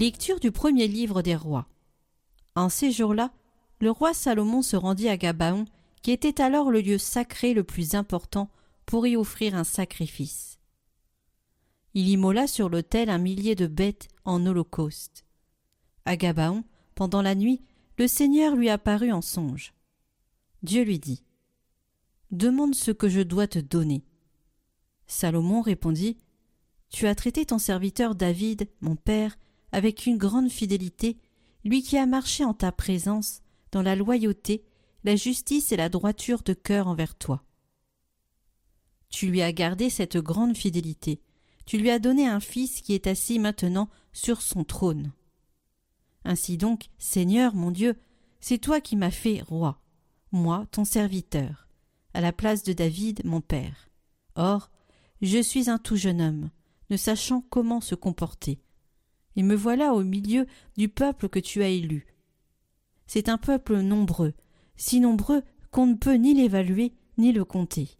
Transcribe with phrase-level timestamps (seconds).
[0.00, 1.68] Lecture du premier livre des rois.
[2.54, 3.34] En ces jours-là,
[3.82, 5.66] le roi Salomon se rendit à Gabaon,
[6.00, 8.48] qui était alors le lieu sacré le plus important
[8.86, 10.58] pour y offrir un sacrifice.
[11.92, 15.26] Il immola sur l'autel un millier de bêtes en holocauste.
[16.06, 16.64] À Gabaon,
[16.94, 17.60] pendant la nuit,
[17.98, 19.74] le Seigneur lui apparut en songe.
[20.62, 21.22] Dieu lui dit
[22.30, 24.02] Demande ce que je dois te donner.
[25.06, 26.16] Salomon répondit
[26.88, 29.36] Tu as traité ton serviteur David, mon père,
[29.72, 31.18] avec une grande fidélité,
[31.64, 33.42] lui qui a marché en ta présence,
[33.72, 34.64] dans la loyauté,
[35.04, 37.44] la justice et la droiture de cœur envers toi.
[39.08, 41.20] Tu lui as gardé cette grande fidélité,
[41.66, 45.12] tu lui as donné un fils qui est assis maintenant sur son trône.
[46.24, 47.98] Ainsi donc, Seigneur mon Dieu,
[48.40, 49.80] c'est toi qui m'as fait roi,
[50.32, 51.68] moi ton serviteur,
[52.14, 53.88] à la place de David mon père.
[54.34, 54.70] Or,
[55.22, 56.50] je suis un tout jeune homme,
[56.88, 58.60] ne sachant comment se comporter
[59.36, 62.06] et me voilà au milieu du peuple que tu as élu.
[63.06, 64.34] C'est un peuple nombreux,
[64.76, 67.98] si nombreux qu'on ne peut ni l'évaluer ni le compter.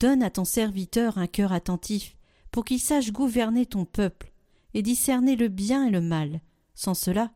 [0.00, 2.16] Donne à ton serviteur un cœur attentif,
[2.50, 4.32] pour qu'il sache gouverner ton peuple,
[4.74, 6.40] et discerner le bien et le mal.
[6.74, 7.32] Sans cela,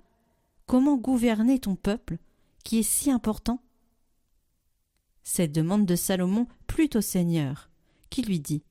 [0.67, 2.19] comment gouverner ton peuple,
[2.65, 3.63] qui est si important?
[5.23, 7.71] Cette demande de Salomon plut au Seigneur,
[8.11, 8.63] qui lui dit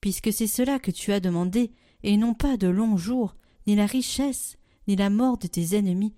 [0.00, 3.86] Puisque c'est cela que tu as demandé, et non pas de longs jours, ni la
[3.86, 6.14] richesse, ni la mort de tes ennemis,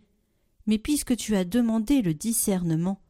[0.67, 3.01] mais puisque tu as demandé le discernement,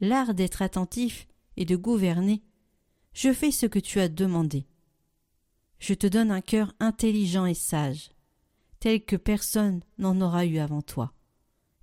[0.00, 2.42] l'art d'être attentif et de gouverner,
[3.14, 4.66] je fais ce que tu as demandé.
[5.78, 8.10] Je te donne un cœur intelligent et sage,
[8.80, 11.14] tel que personne n'en aura eu avant toi,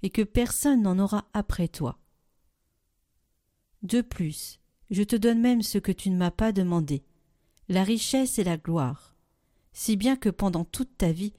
[0.03, 1.97] et que personne n'en aura après toi.
[3.81, 4.59] De plus,
[4.91, 7.03] je te donne même ce que tu ne m'as pas demandé,
[7.69, 9.12] la richesse et la gloire
[9.73, 11.33] si bien que pendant toute ta vie,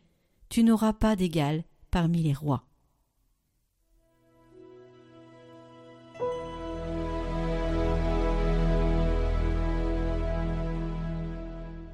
[0.49, 2.65] tu n'auras pas d'égal parmi les rois.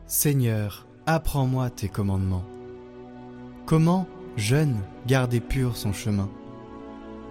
[0.06, 2.44] Seigneur, apprends-moi tes commandements.
[3.64, 6.28] Comment, jeune, garder pur son chemin?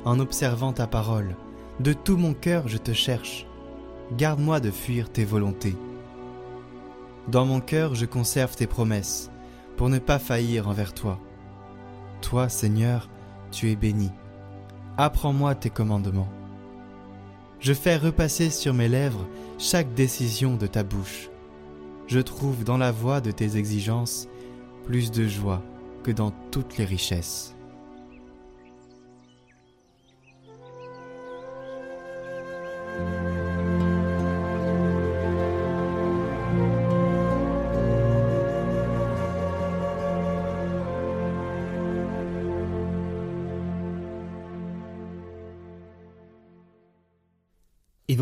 [0.06, 1.36] En observant ta parole,
[1.82, 3.46] de tout mon cœur je te cherche.
[4.18, 5.76] Garde-moi de fuir tes volontés.
[7.32, 9.30] Dans mon cœur, je conserve tes promesses,
[9.78, 11.20] pour ne pas faillir envers toi.
[12.22, 13.08] Toi, Seigneur,
[13.52, 14.10] tu es béni.
[14.98, 16.30] Apprends-moi tes commandements.
[17.60, 19.28] Je fais repasser sur mes lèvres
[19.60, 21.30] chaque décision de ta bouche.
[22.08, 24.28] Je trouve dans la voix de tes exigences
[24.86, 25.62] plus de joie
[26.04, 27.56] que dans toutes les richesses.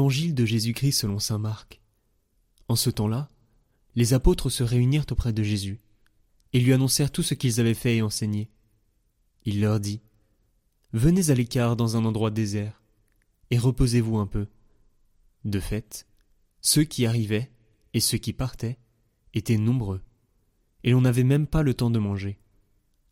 [0.07, 1.81] Évangile de Jésus-Christ selon saint Marc.
[2.69, 3.27] En ce temps-là,
[3.95, 5.81] les apôtres se réunirent auprès de Jésus
[6.53, 8.49] et lui annoncèrent tout ce qu'ils avaient fait et enseigné.
[9.43, 9.99] Il leur dit
[10.93, 12.81] Venez à l'écart dans un endroit désert
[13.51, 14.47] et reposez-vous un peu.
[15.43, 16.07] De fait,
[16.61, 17.51] ceux qui arrivaient
[17.93, 18.79] et ceux qui partaient
[19.33, 20.01] étaient nombreux,
[20.85, 22.39] et l'on n'avait même pas le temps de manger.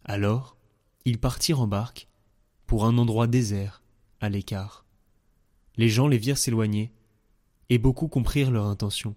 [0.06, 0.56] Alors,
[1.04, 2.08] ils partirent en barque
[2.66, 3.84] pour un endroit désert
[4.22, 4.85] à l'écart.
[5.78, 6.92] Les gens les virent s'éloigner,
[7.70, 9.16] et beaucoup comprirent leur intention.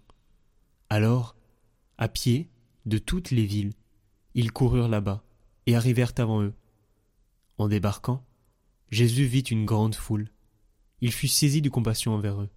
[0.91, 1.37] Alors,
[1.99, 2.49] à pied,
[2.87, 3.75] de toutes les villes,
[4.35, 5.23] ils coururent là-bas,
[5.67, 6.55] et arrivèrent avant eux.
[7.59, 8.25] En débarquant,
[8.91, 10.31] Jésus vit une grande foule.
[11.01, 12.51] Il fut saisi de compassion envers eux,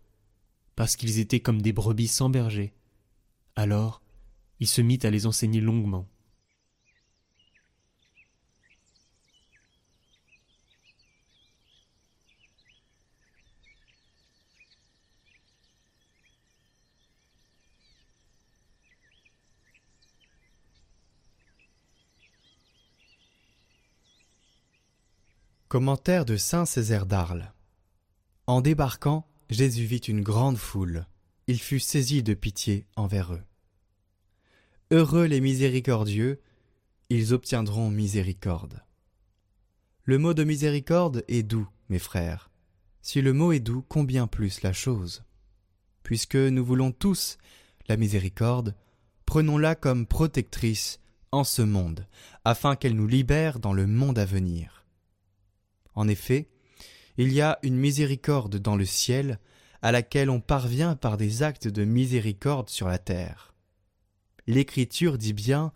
[0.76, 2.74] parce qu'ils étaient comme des brebis sans berger.
[3.56, 4.02] Alors,
[4.60, 6.08] il se mit à les enseigner longuement.
[25.72, 27.54] Commentaire de Saint Césaire d'Arles.
[28.46, 31.08] En débarquant, Jésus vit une grande foule.
[31.48, 33.44] Il fut saisi de pitié envers eux.
[34.92, 36.42] Heureux les miséricordieux,
[37.10, 38.84] ils obtiendront miséricorde.
[40.04, 42.52] Le mot de miséricorde est doux, mes frères.
[43.02, 45.24] Si le mot est doux, combien plus la chose?
[46.04, 47.38] Puisque nous voulons tous
[47.88, 48.76] la miséricorde,
[49.26, 51.00] prenons-la comme protectrice
[51.32, 52.06] en ce monde,
[52.44, 54.81] afin qu'elle nous libère dans le monde à venir.
[56.02, 56.50] En effet,
[57.20, 59.38] il y a une miséricorde dans le ciel
[59.84, 63.54] à laquelle on parvient par des actes de miséricorde sur la terre.
[64.48, 65.72] L'Écriture dit bien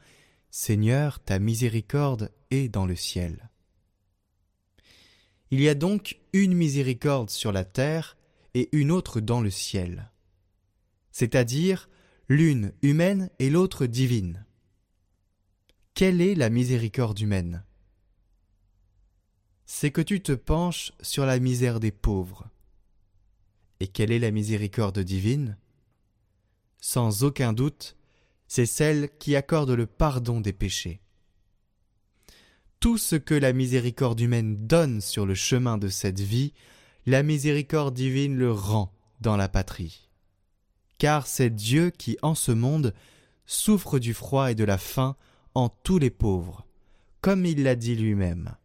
[0.50, 3.52] Seigneur, ta miséricorde est dans le ciel.
[5.52, 8.18] Il y a donc une miséricorde sur la terre
[8.56, 10.10] et une autre dans le ciel,
[11.12, 11.88] c'est-à-dire
[12.30, 14.44] l'une humaine et l'autre divine.
[15.94, 17.64] Quelle est la miséricorde humaine?
[19.66, 22.48] C'est que tu te penches sur la misère des pauvres.
[23.80, 25.58] Et quelle est la miséricorde divine?
[26.80, 27.98] Sans aucun doute,
[28.48, 31.02] c'est celle qui accorde le pardon des péchés.
[32.80, 36.54] Tout ce que la miséricorde humaine donne sur le chemin de cette vie,
[37.08, 40.10] la miséricorde divine le rend dans la patrie.
[41.00, 42.94] Car c'est Dieu qui, en ce monde,
[43.48, 45.16] souffre du froid et de la faim
[45.56, 46.68] en tous les pauvres,
[47.22, 48.56] comme il l'a dit lui-même.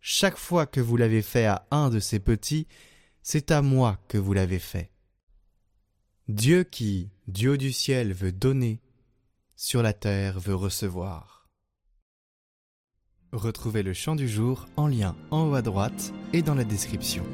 [0.00, 2.66] Chaque fois que vous l'avez fait à un de ces petits,
[3.22, 4.90] c'est à moi que vous l'avez fait.
[6.28, 8.80] Dieu qui, Dieu du ciel, veut donner,
[9.56, 11.48] sur la terre veut recevoir.
[13.32, 17.24] Retrouvez le chant du jour en lien en haut à droite et dans la description.